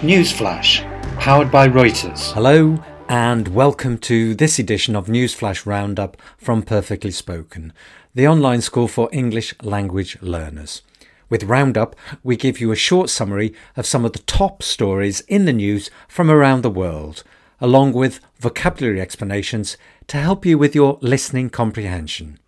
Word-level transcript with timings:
Newsflash, 0.00 0.80
powered 1.18 1.50
by 1.50 1.68
Reuters. 1.68 2.32
Hello, 2.32 2.82
and 3.10 3.48
welcome 3.48 3.98
to 3.98 4.34
this 4.34 4.58
edition 4.58 4.96
of 4.96 5.08
Newsflash 5.08 5.66
Roundup 5.66 6.16
from 6.38 6.62
Perfectly 6.62 7.10
Spoken, 7.10 7.74
the 8.14 8.26
online 8.26 8.62
school 8.62 8.88
for 8.88 9.10
English 9.12 9.54
language 9.60 10.16
learners. 10.22 10.80
With 11.28 11.44
Roundup, 11.44 11.94
we 12.22 12.34
give 12.38 12.62
you 12.62 12.72
a 12.72 12.76
short 12.76 13.10
summary 13.10 13.52
of 13.76 13.84
some 13.84 14.06
of 14.06 14.14
the 14.14 14.20
top 14.20 14.62
stories 14.62 15.20
in 15.28 15.44
the 15.44 15.52
news 15.52 15.90
from 16.08 16.30
around 16.30 16.62
the 16.62 16.70
world, 16.70 17.22
along 17.60 17.92
with 17.92 18.20
vocabulary 18.38 19.02
explanations 19.02 19.76
to 20.06 20.16
help 20.16 20.46
you 20.46 20.56
with 20.56 20.74
your 20.74 20.96
listening 21.02 21.50
comprehension. 21.50 22.38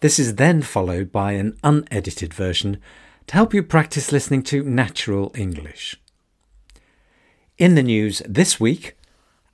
This 0.00 0.18
is 0.18 0.34
then 0.34 0.60
followed 0.60 1.12
by 1.12 1.34
an 1.34 1.56
unedited 1.62 2.34
version 2.34 2.80
to 3.28 3.34
help 3.34 3.54
you 3.54 3.62
practice 3.62 4.10
listening 4.10 4.42
to 4.42 4.64
natural 4.64 5.30
English. 5.36 6.00
In 7.56 7.76
the 7.76 7.84
news 7.84 8.20
this 8.26 8.58
week, 8.58 8.96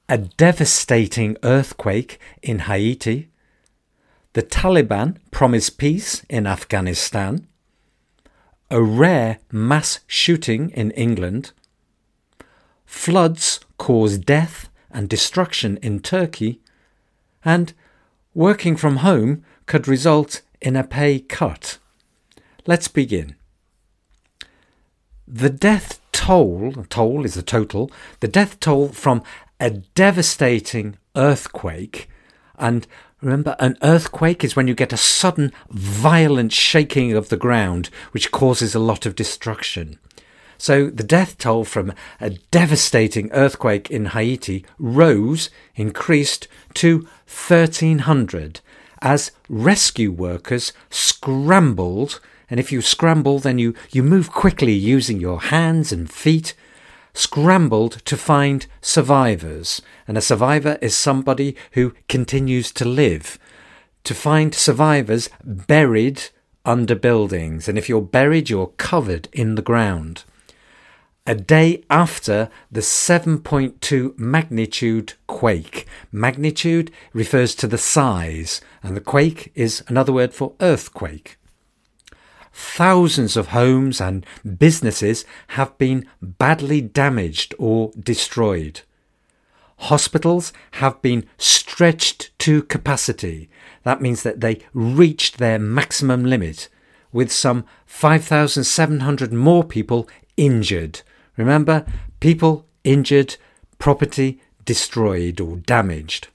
a 0.09 0.17
devastating 0.17 1.37
earthquake 1.43 2.19
in 2.41 2.61
Haiti, 2.61 3.29
the 4.33 4.43
Taliban 4.43 5.19
promise 5.31 5.69
peace 5.69 6.25
in 6.31 6.47
Afghanistan, 6.47 7.47
a 8.71 8.81
rare 8.81 9.39
mass 9.53 10.01
shooting 10.07 10.71
in 10.71 10.93
England, 10.93 11.53
floods 12.87 13.61
cause 13.77 14.17
death 14.17 14.71
and 14.91 15.07
destruction 15.07 15.77
in 15.83 16.01
Turkey, 16.01 16.63
and 17.45 17.75
working 18.33 18.77
from 18.77 18.99
home 18.99 19.45
could 19.67 19.87
result 19.87 20.41
in 20.63 20.75
a 20.75 20.85
pay 20.85 21.21
cut. 21.21 21.77
Let's 22.67 22.89
begin. 22.89 23.37
The 25.29 25.51
death 25.51 26.00
toll, 26.13 26.73
toll 26.89 27.25
is 27.25 27.35
the 27.35 27.43
total, 27.43 27.91
the 28.21 28.29
death 28.29 28.61
toll 28.61 28.89
from 28.89 29.23
a 29.59 29.71
devastating 29.71 30.97
earthquake. 31.17 32.09
And 32.59 32.87
remember, 33.21 33.57
an 33.59 33.77
earthquake 33.83 34.45
is 34.45 34.57
when 34.57 34.69
you 34.69 34.75
get 34.75 34.93
a 34.93 34.97
sudden, 34.97 35.53
violent 35.71 36.53
shaking 36.53 37.13
of 37.13 37.29
the 37.29 37.37
ground, 37.37 37.91
which 38.13 38.31
causes 38.31 38.75
a 38.75 38.81
lot 38.81 39.07
of 39.07 39.15
destruction. 39.15 39.99
So 40.59 40.91
the 40.91 41.03
death 41.03 41.39
toll 41.39 41.65
from 41.65 41.95
a 42.21 42.31
devastating 42.31 43.31
earthquake 43.33 43.91
in 43.91 44.07
Haiti 44.07 44.67
rose, 44.79 45.49
increased 45.75 46.49
to 46.75 47.09
1,300 47.27 48.61
as 49.03 49.33
rescue 49.49 50.13
workers 50.13 50.75
scrambled 50.91 52.21
and 52.51 52.59
if 52.59 52.73
you 52.73 52.83
scramble, 52.83 53.39
then 53.39 53.59
you, 53.59 53.75
you 53.91 54.03
move 54.03 54.33
quickly 54.33 54.73
using 54.73 55.21
your 55.21 55.41
hands 55.41 55.93
and 55.93 56.11
feet, 56.11 56.55
scrambled 57.15 58.05
to 58.05 58.17
find 58.17 58.67
survivors. 58.81 59.81
And 60.09 60.19
a 60.19 60.21
survivor 60.21 60.77
is 60.83 60.97
somebody 60.97 61.57
who 61.73 61.95
continues 62.09 62.73
to 62.73 62.85
live. 62.85 63.39
To 64.05 64.15
find 64.15 64.53
survivors 64.53 65.31
buried 65.45 66.25
under 66.65 66.97
buildings. 66.97 67.69
And 67.69 67.79
if 67.79 67.89
you're 67.89 68.03
buried, 68.03 68.51
you're 68.51 68.73
covered 68.77 69.29
in 69.33 69.55
the 69.55 69.63
ground. 69.63 70.25
A 71.27 71.35
day 71.35 71.85
after 71.89 72.51
the 72.73 72.81
7.2 72.81 74.19
magnitude 74.19 75.13
quake. 75.29 75.87
Magnitude 76.11 76.91
refers 77.13 77.55
to 77.57 77.69
the 77.69 77.79
size, 77.79 78.61
and 78.83 78.97
the 78.97 79.01
quake 79.01 79.53
is 79.55 79.85
another 79.87 80.13
word 80.13 80.35
for 80.35 80.55
earthquake. 80.61 81.37
Thousands 82.53 83.37
of 83.37 83.49
homes 83.49 84.01
and 84.01 84.27
businesses 84.59 85.25
have 85.49 85.77
been 85.79 86.07
badly 86.21 86.81
damaged 86.81 87.55
or 87.59 87.93
destroyed. 87.99 88.81
Hospitals 89.79 90.53
have 90.73 91.01
been 91.01 91.27
stretched 91.39 92.37
to 92.41 92.63
capacity. 92.65 93.49
That 93.85 94.03
means 94.03 94.23
that 94.25 94.41
they 94.41 94.61
reached 94.75 95.39
their 95.39 95.59
maximum 95.59 96.25
limit, 96.25 96.69
with 97.13 97.33
some 97.33 97.65
5,700 97.87 99.33
more 99.33 99.65
people 99.65 100.09
injured. 100.37 101.01
Remember, 101.37 101.87
people 102.21 102.67
injured, 102.85 103.37
property 103.79 104.41
destroyed 104.65 105.41
or 105.41 105.57
damaged. 105.57 106.29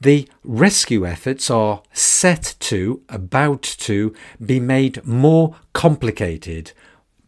The 0.00 0.28
rescue 0.44 1.06
efforts 1.06 1.50
are 1.50 1.82
set 1.92 2.54
to, 2.60 3.02
about 3.08 3.62
to, 3.62 4.14
be 4.44 4.60
made 4.60 5.04
more 5.06 5.56
complicated, 5.72 6.72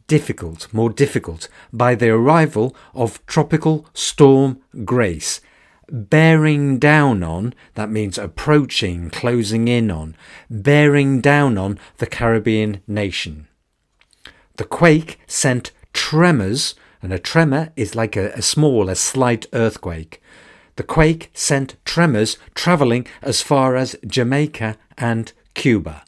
difficult, 0.06 0.72
more 0.72 0.90
difficult, 0.90 1.48
by 1.72 1.94
the 1.94 2.10
arrival 2.10 2.76
of 2.94 3.24
Tropical 3.26 3.86
Storm 3.94 4.60
Grace, 4.84 5.40
bearing 5.90 6.78
down 6.78 7.22
on, 7.22 7.54
that 7.74 7.90
means 7.90 8.18
approaching, 8.18 9.08
closing 9.08 9.66
in 9.66 9.90
on, 9.90 10.14
bearing 10.50 11.22
down 11.22 11.56
on 11.56 11.78
the 11.96 12.06
Caribbean 12.06 12.82
nation. 12.86 13.48
The 14.56 14.64
quake 14.64 15.18
sent 15.26 15.72
tremors, 15.94 16.74
and 17.00 17.14
a 17.14 17.18
tremor 17.18 17.72
is 17.76 17.94
like 17.94 18.14
a, 18.14 18.30
a 18.32 18.42
small, 18.42 18.90
a 18.90 18.94
slight 18.94 19.46
earthquake 19.54 20.20
the 20.78 20.84
quake 20.84 21.28
sent 21.34 21.74
tremors 21.84 22.38
travelling 22.54 23.04
as 23.20 23.42
far 23.42 23.74
as 23.74 23.96
Jamaica 24.06 24.76
and 24.96 25.32
Cuba. 25.54 26.04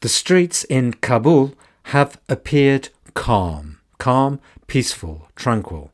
The 0.00 0.08
streets 0.08 0.64
in 0.64 0.94
Kabul 0.94 1.54
have 1.94 2.20
appeared 2.28 2.88
calm, 3.14 3.78
calm, 3.98 4.40
peaceful, 4.66 5.28
tranquil, 5.36 5.92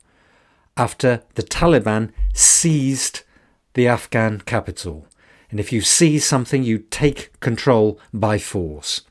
after 0.79 1.23
the 1.35 1.43
Taliban 1.43 2.11
seized 2.33 3.21
the 3.75 3.87
Afghan 3.87 4.41
capital. 4.47 5.07
And 5.51 5.61
if 5.61 5.71
you 5.75 5.83
seize 5.83 6.25
something, 6.25 6.63
you 6.63 6.79
take 6.79 7.39
control 7.41 8.01
by 8.15 8.39
force. 8.39 9.03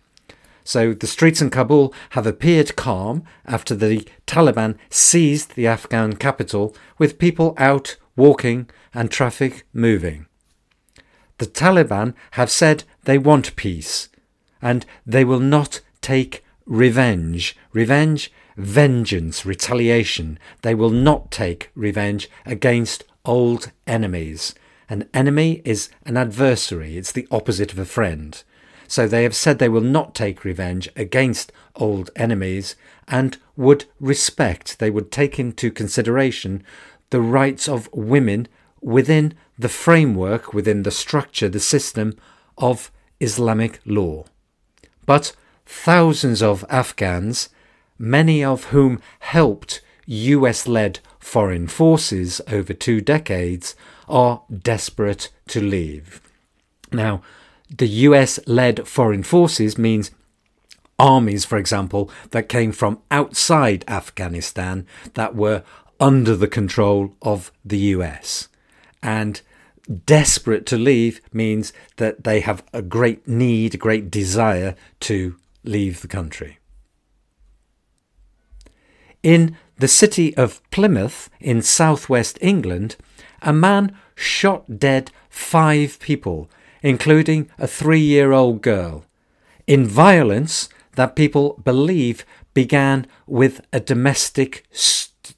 So 0.63 0.93
the 0.93 1.07
streets 1.07 1.41
in 1.41 1.49
Kabul 1.49 1.93
have 2.11 2.25
appeared 2.25 2.75
calm 2.75 3.23
after 3.45 3.75
the 3.75 4.07
Taliban 4.25 4.77
seized 4.89 5.55
the 5.55 5.67
Afghan 5.67 6.13
capital, 6.15 6.75
with 6.97 7.19
people 7.19 7.53
out 7.57 7.97
walking 8.15 8.69
and 8.93 9.11
traffic 9.11 9.65
moving. 9.73 10.27
The 11.39 11.45
Taliban 11.45 12.13
have 12.31 12.49
said 12.51 12.83
they 13.03 13.17
want 13.17 13.55
peace 13.55 14.09
and 14.61 14.85
they 15.05 15.25
will 15.25 15.39
not 15.39 15.81
take 16.01 16.43
revenge. 16.65 17.57
Revenge, 17.73 18.31
vengeance, 18.55 19.45
retaliation. 19.45 20.39
They 20.61 20.75
will 20.75 20.89
not 20.89 21.31
take 21.31 21.71
revenge 21.75 22.29
against 22.45 23.03
old 23.25 23.71
enemies. 23.87 24.53
An 24.89 25.09
enemy 25.13 25.61
is 25.65 25.89
an 26.05 26.17
adversary, 26.17 26.97
it's 26.97 27.11
the 27.11 27.27
opposite 27.31 27.73
of 27.73 27.79
a 27.79 27.85
friend. 27.85 28.41
So 28.93 29.07
they 29.07 29.23
have 29.23 29.35
said 29.35 29.57
they 29.57 29.69
will 29.69 29.81
not 29.81 30.13
take 30.13 30.45
revenge 30.45 30.87
against 30.95 31.51
old 31.75 32.11
enemies 32.15 32.75
and 33.07 33.35
would 33.57 33.85
respect, 33.99 34.77
they 34.77 34.91
would 34.91 35.11
take 35.11 35.39
into 35.39 35.71
consideration 35.71 36.61
the 37.09 37.19
rights 37.19 37.67
of 37.67 37.89
women 37.91 38.47
within 38.81 39.33
the 39.57 39.67
framework, 39.67 40.53
within 40.53 40.83
the 40.83 40.91
structure, 40.91 41.49
the 41.49 41.59
system 41.59 42.15
of 42.55 42.91
Islamic 43.19 43.79
law. 43.83 44.25
But 45.07 45.35
thousands 45.65 46.43
of 46.43 46.63
Afghans, 46.69 47.49
many 47.97 48.43
of 48.43 48.65
whom 48.65 49.01
helped 49.21 49.81
US 50.05 50.67
led 50.67 50.99
foreign 51.17 51.65
forces 51.65 52.41
over 52.47 52.73
two 52.73 53.01
decades, 53.01 53.75
are 54.07 54.43
desperate 54.55 55.31
to 55.47 55.61
leave. 55.61 56.21
Now, 56.91 57.23
the 57.75 57.87
US 57.87 58.39
led 58.45 58.87
foreign 58.87 59.23
forces 59.23 59.77
means 59.77 60.11
armies, 60.99 61.43
for 61.43 61.57
example, 61.57 62.09
that 62.31 62.49
came 62.49 62.71
from 62.71 63.01
outside 63.09 63.83
Afghanistan 63.87 64.85
that 65.15 65.35
were 65.35 65.63
under 65.99 66.35
the 66.35 66.47
control 66.47 67.15
of 67.21 67.51
the 67.65 67.79
US. 67.95 68.47
And 69.01 69.41
desperate 70.05 70.65
to 70.67 70.77
leave 70.77 71.19
means 71.31 71.73
that 71.97 72.23
they 72.23 72.41
have 72.41 72.63
a 72.73 72.81
great 72.81 73.27
need, 73.27 73.73
a 73.73 73.77
great 73.77 74.11
desire 74.11 74.75
to 75.01 75.35
leave 75.63 76.01
the 76.01 76.07
country. 76.07 76.59
In 79.23 79.57
the 79.77 79.87
city 79.87 80.35
of 80.37 80.61
Plymouth 80.69 81.29
in 81.39 81.61
southwest 81.61 82.37
England, 82.41 82.97
a 83.41 83.53
man 83.53 83.97
shot 84.15 84.79
dead 84.79 85.11
five 85.29 85.99
people 85.99 86.49
including 86.83 87.49
a 87.57 87.65
three 87.65 88.01
year 88.01 88.31
old 88.31 88.61
girl, 88.61 89.05
in 89.65 89.87
violence 89.87 90.69
that 90.95 91.15
people 91.15 91.59
believe 91.63 92.25
began 92.53 93.07
with 93.25 93.61
a 93.71 93.79
domestic, 93.79 94.65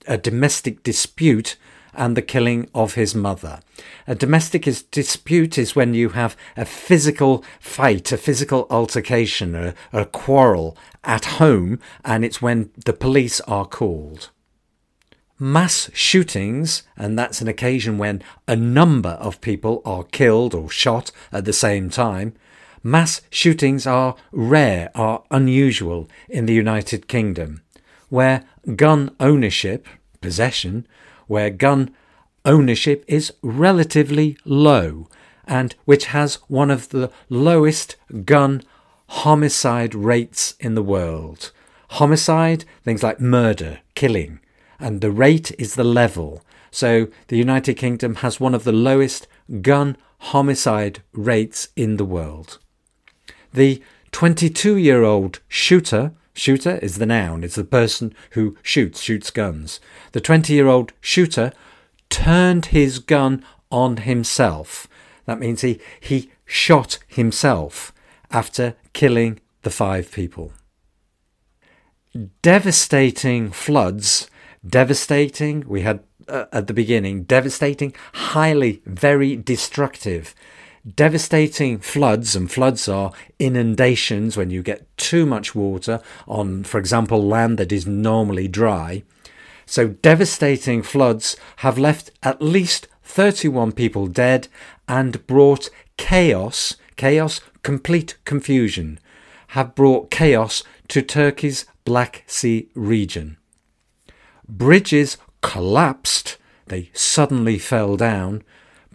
a 0.08 0.18
domestic 0.18 0.84
dispute 0.84 1.56
and 1.94 2.18
the 2.18 2.22
killing 2.22 2.70
of 2.76 2.96
his 2.96 3.16
mother. 3.16 3.62
A 4.06 4.16
domestic 4.16 4.68
is, 4.68 4.84
dispute 4.84 5.58
is 5.58 5.76
when 5.76 5.94
you 5.94 6.10
have 6.10 6.36
a 6.58 6.66
physical 6.66 7.44
fight, 7.60 8.12
a 8.12 8.18
physical 8.18 8.68
altercation, 8.70 9.56
a, 9.56 9.74
a 9.94 10.06
quarrel 10.06 10.78
at 11.04 11.26
home, 11.26 11.80
and 12.04 12.26
it's 12.26 12.42
when 12.42 12.72
the 12.86 12.92
police 12.92 13.40
are 13.42 13.66
called. 13.66 14.30
Mass 15.38 15.90
shootings, 15.94 16.84
and 16.96 17.20
that's 17.20 17.42
an 17.42 17.50
occasion 17.50 17.98
when 17.98 18.24
a 18.48 18.56
number 18.56 19.10
of 19.10 19.42
people 19.42 19.82
are 19.84 20.06
killed 20.06 20.54
or 20.54 20.70
shot 20.70 21.12
at 21.30 21.44
the 21.44 21.52
same 21.52 21.90
time. 21.90 22.34
Mass 22.82 23.22
shootings 23.30 23.86
are 23.86 24.16
rare, 24.32 24.92
are 24.96 25.24
unusual 25.32 26.10
in 26.30 26.46
the 26.46 26.54
United 26.54 27.10
Kingdom, 27.10 27.62
where 28.08 28.46
gun 28.78 29.14
ownership, 29.20 29.88
possession, 30.22 30.88
where 31.28 31.50
gun 31.50 31.94
ownership 32.46 33.04
is 33.06 33.34
relatively 33.42 34.38
low 34.46 35.10
and 35.48 35.76
which 35.84 36.06
has 36.08 36.36
one 36.48 36.72
of 36.72 36.90
the 36.90 37.12
lowest 37.28 37.98
gun 38.24 38.62
homicide 39.08 39.94
rates 39.94 40.56
in 40.62 40.76
the 40.76 40.84
world. 40.84 41.52
Homicide, 41.90 42.64
things 42.84 43.04
like 43.04 43.20
murder, 43.20 43.80
killing, 43.96 44.40
and 44.80 45.02
the 45.02 45.12
rate 45.12 45.52
is 45.58 45.76
the 45.76 45.84
level. 45.84 46.44
So 46.72 47.08
the 47.28 47.38
United 47.38 47.76
Kingdom 47.76 48.16
has 48.16 48.40
one 48.40 48.54
of 48.54 48.64
the 48.64 48.72
lowest 48.72 49.28
gun 49.62 49.98
homicide 50.20 51.02
rates 51.14 51.70
in 51.76 51.98
the 51.98 52.06
world. 52.06 52.60
The 53.54 53.82
22 54.12 54.78
year 54.78 55.04
old 55.04 55.40
shooter 55.48 56.14
Shooter 56.38 56.80
is 56.82 56.98
the 56.98 57.06
noun, 57.06 57.46
it's 57.46 57.56
the 57.56 57.64
person 57.64 58.14
who 58.32 58.58
shoots, 58.62 59.00
shoots 59.00 59.32
guns. 59.32 59.80
The 60.12 60.20
20 60.20 60.52
year 60.54 60.68
old 60.68 60.92
shooter 61.00 61.54
turned 62.10 62.68
his 62.68 63.00
gun 63.00 63.44
on 63.72 63.98
himself. 63.98 64.86
That 65.26 65.40
means 65.40 65.62
he, 65.62 65.80
he 66.02 66.30
shot 66.44 67.00
himself 67.08 67.94
after 68.32 68.76
killing 68.92 69.40
the 69.62 69.70
five 69.70 70.12
people. 70.12 70.52
Devastating 72.42 73.50
floods, 73.52 74.30
devastating, 74.68 75.64
we 75.68 75.82
had 75.82 76.02
uh, 76.28 76.46
at 76.52 76.68
the 76.68 76.74
beginning, 76.74 77.24
devastating, 77.24 77.94
highly, 78.14 78.82
very 78.86 79.36
destructive 79.36 80.34
devastating 80.94 81.80
floods, 81.80 82.36
and 82.36 82.52
floods 82.52 82.88
are 82.88 83.12
inundations 83.40 84.38
when 84.38 84.50
you 84.50 84.62
get 84.62 84.86
too 84.98 85.26
much 85.26 85.56
water 85.56 86.00
on, 86.28 86.64
for 86.64 86.78
example, 86.78 87.26
land 87.26 87.58
that 87.58 87.72
is 87.72 87.88
normally 87.88 88.48
dry. 88.48 89.04
So, 89.66 89.88
devastating 89.88 90.84
floods 90.84 91.36
have 91.58 91.80
left 91.80 92.12
at 92.22 92.42
least 92.42 92.88
31 93.04 93.72
people 93.72 94.08
dead 94.08 94.48
and 94.88 95.26
brought 95.26 95.70
chaos, 95.98 96.76
chaos, 96.98 97.42
complete 97.64 98.18
confusion, 98.26 99.00
have 99.50 99.74
brought 99.74 100.12
chaos 100.12 100.64
to 100.90 101.02
Turkey's 101.02 101.66
Black 101.84 102.24
Sea 102.28 102.70
region. 102.76 103.38
Bridges 104.48 105.18
collapsed, 105.42 106.38
they 106.68 106.90
suddenly 106.94 107.58
fell 107.58 107.98
down. 107.98 108.44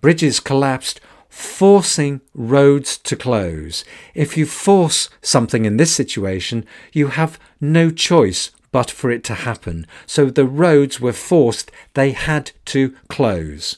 Bridges 0.00 0.41
collapsed 0.41 1.00
forcing 1.29 2.20
roads 2.35 2.99
to 2.99 3.17
close. 3.17 3.85
If 4.14 4.37
you 4.37 4.47
force 4.47 5.08
something 5.23 5.64
in 5.64 5.76
this 5.76 5.94
situation, 5.94 6.67
you 6.93 7.08
have 7.08 7.38
no 7.61 7.91
choice 7.91 8.50
but 8.73 8.91
for 8.91 9.11
it 9.11 9.25
to 9.25 9.35
happen. 9.35 9.87
So 10.06 10.26
the 10.26 10.44
roads 10.44 11.00
were 11.00 11.12
forced, 11.12 11.70
they 11.94 12.12
had 12.12 12.53
to 12.67 12.94
close. 13.08 13.76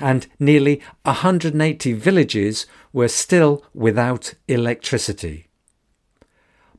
And 0.00 0.26
nearly 0.38 0.80
180 1.02 1.92
villages 1.92 2.66
were 2.92 3.08
still 3.08 3.64
without 3.72 4.34
electricity. 4.48 5.46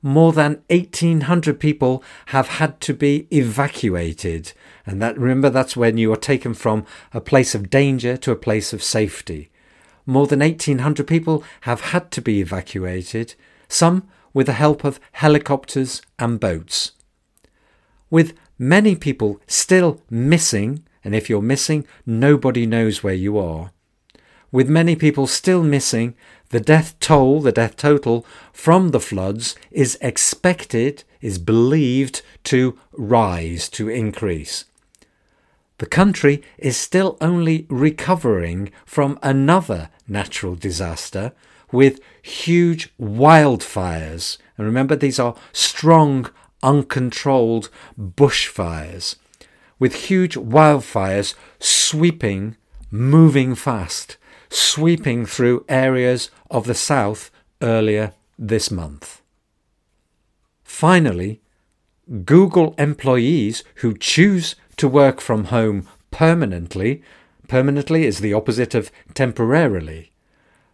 More 0.04 0.34
than 0.34 0.62
1800 0.70 1.60
people 1.60 2.04
have 2.28 2.48
had 2.48 2.80
to 2.82 2.94
be 2.94 3.28
evacuated. 3.32 4.54
And 4.86 5.02
that, 5.02 5.18
remember, 5.18 5.50
that's 5.50 5.76
when 5.76 5.98
you 5.98 6.14
are 6.14 6.18
taken 6.18 6.54
from 6.54 6.86
a 7.14 7.22
place 7.22 7.56
of 7.56 7.72
danger 7.72 8.18
to 8.18 8.32
a 8.32 8.36
place 8.36 8.74
of 8.74 8.84
safety 8.84 9.50
more 10.06 10.28
than 10.28 10.40
1,800 10.40 11.08
people 11.08 11.44
have 11.62 11.82
had 11.82 12.12
to 12.12 12.22
be 12.22 12.42
evacuated, 12.42 13.36
some 13.68 14.08
with 14.34 14.48
the 14.48 14.54
help 14.54 14.84
of 14.84 15.00
helicopters 15.14 16.02
and 16.20 16.40
boats. 16.40 16.94
With 18.10 18.34
many 18.58 18.96
people 18.96 19.40
still 19.48 20.02
missing, 20.10 20.84
and 21.04 21.16
if 21.16 21.30
you're 21.30 21.42
missing, 21.42 21.86
nobody 22.06 22.66
knows 22.66 23.04
where 23.04 23.14
you 23.14 23.38
are. 23.38 23.72
With 24.54 24.70
many 24.70 24.96
people 24.96 25.26
still 25.26 25.64
missing, 25.64 26.14
the 26.50 26.60
death 26.60 26.96
toll, 27.00 27.42
the 27.42 27.52
death 27.52 27.76
total 27.76 28.24
from 28.54 28.90
the 28.90 29.00
floods 29.00 29.56
is 29.72 29.98
expected, 30.00 31.04
is 31.22 31.40
believed 31.40 32.22
to 32.44 32.78
rise, 32.92 33.68
to 33.70 33.90
increase. 33.90 34.66
The 35.80 35.88
country 35.88 36.44
is 36.60 36.78
still 36.78 37.18
only 37.20 37.66
recovering 37.68 38.72
from 38.86 39.18
another 39.24 39.90
natural 40.08 40.54
disaster 40.54 41.32
with 41.72 42.00
huge 42.22 42.96
wildfires. 42.98 44.38
And 44.56 44.68
remember, 44.68 44.96
these 44.96 45.18
are 45.18 45.36
strong, 45.52 46.30
uncontrolled 46.62 47.72
bushfires 48.00 49.16
with 49.80 49.96
huge 49.96 50.36
wildfires 50.36 51.34
sweeping, 51.60 52.56
moving 52.92 53.56
fast, 53.56 54.18
sweeping 54.54 55.26
through 55.26 55.66
areas 55.68 56.30
of 56.52 56.66
the 56.66 56.76
south 56.76 57.32
earlier 57.62 58.14
this 58.38 58.70
month. 58.70 59.22
Finally, 60.64 61.42
Google 62.26 62.76
employees 62.78 63.64
who 63.76 63.98
choose 63.98 64.56
to 64.78 64.88
work 64.88 65.22
from 65.22 65.46
home 65.46 65.88
permanently. 66.12 67.02
Permanently 67.48 68.06
is 68.06 68.20
the 68.20 68.34
opposite 68.34 68.76
of 68.76 68.92
temporarily. 69.14 70.12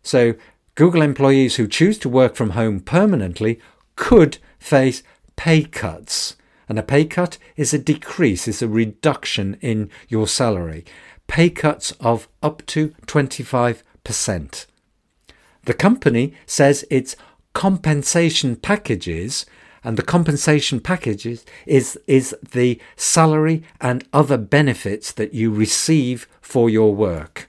So, 0.04 0.36
Google 0.76 1.02
employees 1.02 1.58
who 1.58 1.68
choose 1.68 1.98
to 2.00 2.10
work 2.10 2.36
from 2.36 2.52
home 2.52 2.80
permanently 2.80 3.60
could 3.96 4.38
face 4.60 5.04
pay 5.36 5.64
cuts. 5.64 6.36
And 6.68 6.80
a 6.80 6.84
pay 6.84 7.06
cut 7.06 7.38
is 7.56 7.74
a 7.74 7.80
decrease, 7.80 8.48
is 8.48 8.62
a 8.62 8.68
reduction 8.68 9.58
in 9.62 9.90
your 10.08 10.28
salary. 10.28 10.86
Pay 11.30 11.52
cuts 11.52 11.92
of 12.02 12.28
up 12.44 12.66
to 12.66 12.90
25%. 13.06 14.66
The 15.64 15.74
company 15.74 16.34
says 16.46 16.86
its 16.90 17.16
compensation 17.54 18.56
packages 18.56 19.46
and 19.84 19.96
the 19.96 20.04
compensation 20.04 20.80
package 20.82 21.26
is, 21.26 21.46
is, 21.68 22.00
is 22.08 22.36
the 22.52 22.82
salary 22.96 23.64
and 23.80 24.06
other 24.12 24.38
benefits 24.38 25.12
that 25.14 25.34
you 25.34 25.52
receive 25.52 26.28
for 26.42 26.70
your 26.70 26.94
work. 26.94 27.48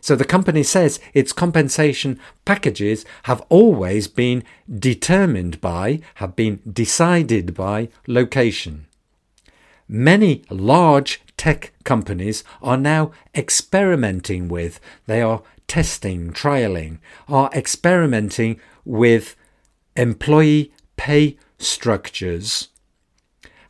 So 0.00 0.16
the 0.16 0.24
company 0.24 0.62
says 0.62 0.98
its 1.12 1.34
compensation 1.34 2.18
packages 2.46 3.04
have 3.24 3.42
always 3.50 4.08
been 4.08 4.42
determined 4.74 5.60
by, 5.60 6.00
have 6.14 6.34
been 6.34 6.60
decided 6.70 7.54
by 7.54 7.90
location. 8.06 8.86
Many 9.86 10.44
large 10.48 11.20
tech 11.38 11.72
companies 11.84 12.44
are 12.60 12.76
now 12.76 13.12
experimenting 13.34 14.48
with, 14.48 14.80
they 15.06 15.22
are 15.22 15.42
testing, 15.66 16.32
trialing, 16.32 16.98
are 17.28 17.50
experimenting 17.54 18.60
with 18.84 19.36
employee 19.96 20.72
pay 20.96 21.38
structures. 21.58 22.68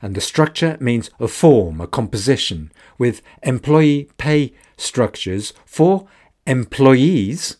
And 0.01 0.15
the 0.15 0.21
structure 0.21 0.77
means 0.81 1.11
a 1.21 1.29
form, 1.29 1.81
a 1.81 1.87
composition, 1.87 2.73
with 2.99 3.21
employee 3.43 4.11
pay 4.17 4.53
structures 4.77 5.53
for 5.65 6.07
employees 6.47 7.57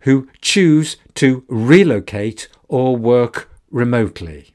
who 0.00 0.28
choose 0.40 0.96
to 1.14 1.44
relocate 1.48 2.48
or 2.68 2.96
work 2.96 3.50
remotely. 3.70 4.54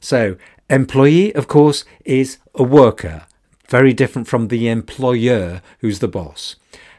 So, 0.00 0.36
employee, 0.68 1.34
of 1.34 1.48
course, 1.48 1.84
is 2.04 2.38
a 2.54 2.62
worker, 2.62 3.26
very 3.70 3.92
different 3.92 4.28
from 4.28 4.48
the 4.48 4.68
employer, 4.68 5.62
who's 5.78 6.00
the 6.00 6.08
boss. 6.08 6.56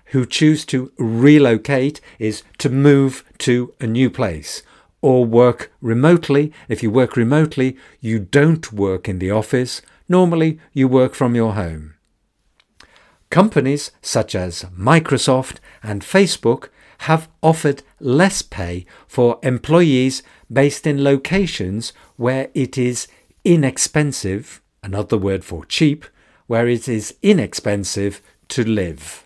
Who 0.08 0.26
choose 0.26 0.66
to 0.66 0.92
relocate 0.98 2.02
is 2.18 2.44
to 2.58 2.70
move 2.70 3.24
to 3.40 3.74
a 3.80 3.88
new 3.88 4.10
place 4.10 4.64
or 5.02 5.26
work 5.26 5.72
remotely. 5.82 6.54
If 6.70 6.82
you 6.82 6.90
work 6.90 7.16
remotely, 7.16 7.78
you 8.00 8.20
don't 8.20 8.72
work 8.72 9.10
in 9.10 9.20
the 9.20 9.32
office. 9.32 9.82
Normally, 10.08 10.60
you 10.74 10.88
work 10.88 11.14
from 11.14 11.36
your 11.36 11.54
home. 11.54 11.96
Companies 13.30 13.92
such 14.02 14.36
as 14.36 14.64
Microsoft 14.78 15.58
and 15.82 16.02
Facebook 16.02 16.70
have 17.00 17.30
offered 17.42 17.82
less 18.00 18.42
pay 18.42 18.86
for 19.08 19.40
employees 19.42 20.22
based 20.52 20.86
in 20.86 21.04
locations 21.04 21.94
where 22.18 22.50
it 22.54 22.78
is 22.78 23.08
inexpensive, 23.44 24.62
another 24.84 25.18
word 25.18 25.44
for 25.44 25.66
cheap, 25.66 26.06
where 26.48 26.68
it 26.68 26.88
is 26.88 27.16
inexpensive 27.22 28.22
to 28.50 28.64
live. 28.64 29.26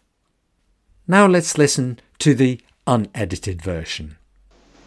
Now 1.08 1.28
let's 1.28 1.58
listen 1.58 2.00
to 2.20 2.34
the 2.34 2.60
unedited 2.88 3.62
version. 3.62 4.18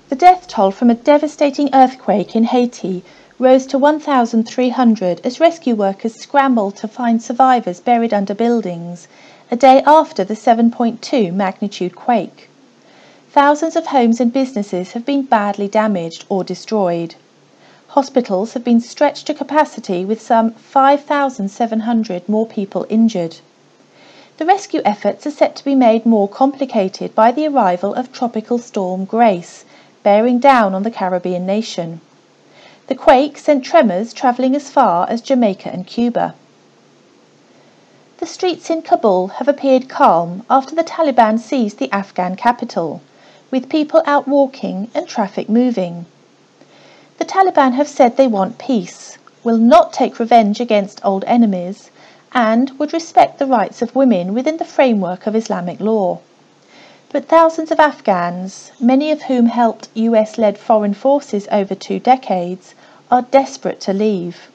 The 0.08 0.16
death 0.16 0.48
toll 0.48 0.70
from 0.70 0.90
a 0.90 0.94
devastating 0.94 1.68
earthquake 1.74 2.34
in 2.34 2.44
Haiti 2.44 3.04
rose 3.38 3.66
to 3.66 3.78
1,300 3.78 5.20
as 5.24 5.38
rescue 5.38 5.74
workers 5.74 6.14
scrambled 6.14 6.76
to 6.76 6.88
find 6.88 7.22
survivors 7.22 7.80
buried 7.80 8.12
under 8.12 8.34
buildings 8.34 9.06
a 9.50 9.56
day 9.56 9.82
after 9.86 10.24
the 10.24 10.34
7.2 10.34 11.32
magnitude 11.32 11.94
quake. 11.94 12.48
Thousands 13.30 13.76
of 13.76 13.86
homes 13.86 14.20
and 14.20 14.32
businesses 14.32 14.92
have 14.92 15.04
been 15.06 15.22
badly 15.22 15.68
damaged 15.68 16.24
or 16.28 16.42
destroyed. 16.42 17.14
Hospitals 17.92 18.52
have 18.52 18.62
been 18.62 18.82
stretched 18.82 19.26
to 19.26 19.32
capacity 19.34 20.04
with 20.04 20.20
some 20.20 20.50
5,700 20.52 22.28
more 22.28 22.46
people 22.46 22.84
injured. 22.90 23.36
The 24.36 24.44
rescue 24.44 24.82
efforts 24.84 25.26
are 25.26 25.30
set 25.30 25.56
to 25.56 25.64
be 25.64 25.74
made 25.74 26.04
more 26.04 26.28
complicated 26.28 27.14
by 27.14 27.32
the 27.32 27.48
arrival 27.48 27.94
of 27.94 28.12
Tropical 28.12 28.58
Storm 28.58 29.06
Grace, 29.06 29.64
bearing 30.02 30.38
down 30.38 30.74
on 30.74 30.82
the 30.82 30.90
Caribbean 30.90 31.46
nation. 31.46 32.02
The 32.88 32.94
quake 32.94 33.38
sent 33.38 33.64
tremors 33.64 34.12
travelling 34.12 34.54
as 34.54 34.68
far 34.68 35.08
as 35.08 35.22
Jamaica 35.22 35.72
and 35.72 35.86
Cuba. 35.86 36.34
The 38.18 38.26
streets 38.26 38.68
in 38.68 38.82
Kabul 38.82 39.28
have 39.38 39.48
appeared 39.48 39.88
calm 39.88 40.44
after 40.50 40.74
the 40.74 40.84
Taliban 40.84 41.38
seized 41.38 41.78
the 41.78 41.90
Afghan 41.90 42.36
capital, 42.36 43.00
with 43.50 43.70
people 43.70 44.02
out 44.04 44.28
walking 44.28 44.90
and 44.94 45.08
traffic 45.08 45.48
moving. 45.48 46.04
The 47.28 47.34
Taliban 47.34 47.72
have 47.74 47.88
said 47.88 48.16
they 48.16 48.26
want 48.26 48.56
peace, 48.56 49.18
will 49.44 49.58
not 49.58 49.92
take 49.92 50.18
revenge 50.18 50.60
against 50.60 51.04
old 51.04 51.24
enemies, 51.26 51.90
and 52.32 52.70
would 52.78 52.94
respect 52.94 53.38
the 53.38 53.44
rights 53.44 53.82
of 53.82 53.94
women 53.94 54.32
within 54.32 54.56
the 54.56 54.64
framework 54.64 55.26
of 55.26 55.36
Islamic 55.36 55.78
law. 55.78 56.20
But 57.12 57.28
thousands 57.28 57.70
of 57.70 57.78
Afghans, 57.78 58.72
many 58.80 59.10
of 59.10 59.24
whom 59.24 59.44
helped 59.44 59.90
US 59.92 60.38
led 60.38 60.56
foreign 60.56 60.94
forces 60.94 61.46
over 61.52 61.74
two 61.74 61.98
decades, 61.98 62.74
are 63.10 63.20
desperate 63.20 63.80
to 63.82 63.92
leave. 63.92 64.48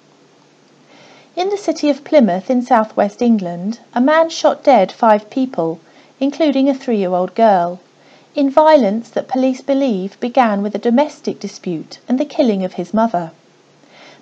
In 1.35 1.49
the 1.51 1.57
city 1.57 1.91
of 1.91 2.03
Plymouth 2.03 2.49
in 2.49 2.63
southwest 2.63 3.21
England, 3.21 3.81
a 3.93 4.01
man 4.01 4.31
shot 4.31 4.63
dead 4.63 4.91
five 4.91 5.29
people, 5.29 5.79
including 6.19 6.67
a 6.67 6.73
three 6.73 6.97
year 6.97 7.13
old 7.13 7.35
girl, 7.35 7.79
in 8.35 8.49
violence 8.49 9.09
that 9.09 9.27
police 9.27 9.61
believe 9.61 10.19
began 10.19 10.63
with 10.63 10.73
a 10.73 10.79
domestic 10.79 11.39
dispute 11.39 11.99
and 12.07 12.19
the 12.19 12.25
killing 12.25 12.63
of 12.63 12.73
his 12.73 12.91
mother. 12.91 13.31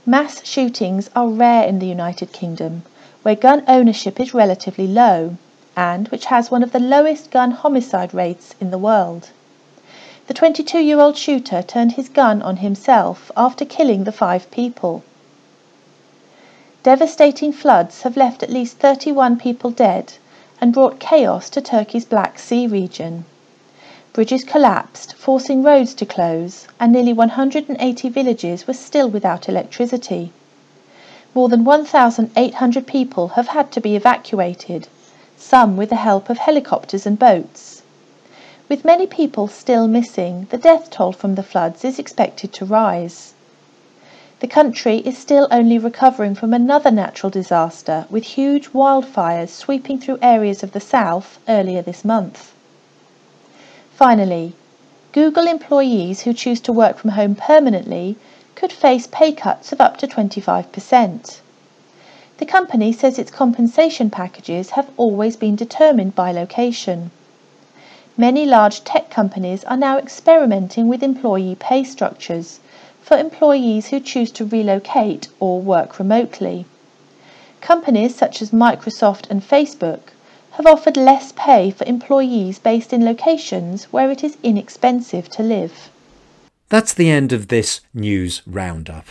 Mass 0.05 0.45
shootings 0.45 1.09
are 1.15 1.29
rare 1.29 1.63
in 1.63 1.79
the 1.79 1.87
United 1.87 2.33
Kingdom, 2.33 2.83
where 3.23 3.35
gun 3.35 3.63
ownership 3.69 4.19
is 4.19 4.33
relatively 4.33 4.85
low, 4.85 5.37
and 5.77 6.09
which 6.09 6.25
has 6.25 6.51
one 6.51 6.61
of 6.61 6.73
the 6.73 6.79
lowest 6.79 7.31
gun 7.31 7.51
homicide 7.51 8.13
rates 8.13 8.53
in 8.59 8.69
the 8.69 8.77
world. 8.77 9.29
The 10.27 10.33
22 10.33 10.79
year 10.79 10.99
old 10.99 11.15
shooter 11.15 11.61
turned 11.61 11.93
his 11.93 12.09
gun 12.09 12.41
on 12.41 12.57
himself 12.57 13.31
after 13.37 13.63
killing 13.63 14.03
the 14.03 14.11
five 14.11 14.51
people. 14.51 15.03
Devastating 16.83 17.53
floods 17.53 18.01
have 18.01 18.17
left 18.17 18.43
at 18.43 18.49
least 18.49 18.77
31 18.77 19.37
people 19.37 19.71
dead 19.71 20.13
and 20.59 20.73
brought 20.73 20.99
chaos 20.99 21.49
to 21.51 21.61
Turkey's 21.61 22.05
Black 22.05 22.37
Sea 22.37 22.67
region. 22.67 23.23
Bridges 24.13 24.43
collapsed, 24.43 25.13
forcing 25.13 25.63
roads 25.63 25.93
to 25.93 26.05
close, 26.05 26.67
and 26.81 26.91
nearly 26.91 27.13
180 27.13 28.09
villages 28.09 28.67
were 28.67 28.73
still 28.73 29.09
without 29.09 29.47
electricity. 29.47 30.33
More 31.33 31.47
than 31.47 31.63
1,800 31.63 32.85
people 32.85 33.29
have 33.29 33.47
had 33.47 33.71
to 33.71 33.79
be 33.79 33.95
evacuated, 33.95 34.89
some 35.37 35.77
with 35.77 35.91
the 35.91 35.95
help 35.95 36.29
of 36.29 36.39
helicopters 36.39 37.05
and 37.05 37.17
boats. 37.17 37.83
With 38.67 38.83
many 38.83 39.07
people 39.07 39.47
still 39.47 39.87
missing, 39.87 40.45
the 40.49 40.57
death 40.57 40.89
toll 40.89 41.13
from 41.13 41.35
the 41.35 41.43
floods 41.43 41.85
is 41.85 41.97
expected 41.97 42.51
to 42.51 42.65
rise. 42.65 43.33
The 44.41 44.47
country 44.47 44.97
is 44.97 45.17
still 45.17 45.47
only 45.49 45.77
recovering 45.77 46.35
from 46.35 46.53
another 46.53 46.91
natural 46.91 47.29
disaster 47.29 48.07
with 48.09 48.25
huge 48.25 48.73
wildfires 48.73 49.51
sweeping 49.51 49.99
through 49.99 50.19
areas 50.21 50.63
of 50.63 50.73
the 50.73 50.81
south 50.81 51.39
earlier 51.47 51.81
this 51.81 52.03
month. 52.03 52.51
Finally, 54.01 54.53
Google 55.11 55.45
employees 55.45 56.21
who 56.21 56.33
choose 56.33 56.59
to 56.61 56.73
work 56.73 56.97
from 56.97 57.11
home 57.11 57.35
permanently 57.35 58.17
could 58.55 58.71
face 58.71 59.05
pay 59.05 59.31
cuts 59.31 59.71
of 59.71 59.79
up 59.79 59.95
to 59.97 60.07
25%. 60.07 61.39
The 62.39 62.45
company 62.47 62.93
says 62.93 63.19
its 63.19 63.29
compensation 63.29 64.09
packages 64.09 64.71
have 64.71 64.89
always 64.97 65.35
been 65.35 65.55
determined 65.55 66.15
by 66.15 66.31
location. 66.31 67.11
Many 68.17 68.43
large 68.43 68.83
tech 68.83 69.11
companies 69.11 69.63
are 69.65 69.77
now 69.77 69.99
experimenting 69.99 70.87
with 70.87 71.03
employee 71.03 71.55
pay 71.59 71.83
structures 71.83 72.59
for 73.03 73.19
employees 73.19 73.89
who 73.89 73.99
choose 73.99 74.31
to 74.31 74.45
relocate 74.45 75.27
or 75.39 75.61
work 75.61 75.99
remotely. 75.99 76.65
Companies 77.61 78.15
such 78.15 78.41
as 78.41 78.49
Microsoft 78.49 79.29
and 79.29 79.47
Facebook 79.47 80.09
have 80.61 80.77
offered 80.77 80.95
less 80.95 81.31
pay 81.31 81.71
for 81.71 81.85
employees 81.85 82.59
based 82.59 82.93
in 82.93 83.03
locations 83.03 83.85
where 83.85 84.11
it 84.11 84.23
is 84.23 84.37
inexpensive 84.43 85.27
to 85.27 85.41
live. 85.41 85.89
That's 86.69 86.93
the 86.93 87.09
end 87.09 87.33
of 87.33 87.47
this 87.47 87.81
news 87.95 88.43
roundup. 88.45 89.07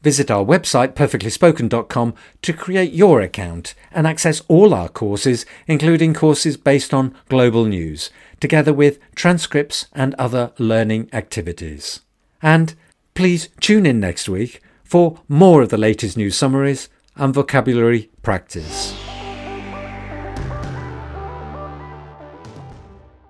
Visit 0.00 0.30
our 0.30 0.42
website 0.42 0.94
perfectlyspoken.com 0.94 2.14
to 2.40 2.52
create 2.54 2.92
your 2.94 3.20
account 3.20 3.74
and 3.92 4.06
access 4.06 4.40
all 4.48 4.72
our 4.72 4.88
courses, 4.88 5.44
including 5.66 6.14
courses 6.14 6.56
based 6.56 6.94
on 6.94 7.14
global 7.28 7.66
news, 7.66 8.08
together 8.40 8.72
with 8.72 8.98
transcripts 9.14 9.86
and 9.92 10.14
other 10.14 10.52
learning 10.56 11.10
activities. 11.12 12.00
And 12.40 12.74
please 13.12 13.50
tune 13.60 13.84
in 13.84 14.00
next 14.00 14.30
week 14.30 14.62
for 14.82 15.20
more 15.28 15.60
of 15.60 15.68
the 15.68 15.76
latest 15.76 16.16
news 16.16 16.36
summaries 16.36 16.88
and 17.16 17.34
vocabulary 17.34 18.08
practice. 18.22 18.94